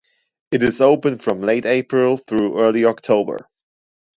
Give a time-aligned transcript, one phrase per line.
[0.49, 3.47] It is open from late April through early October.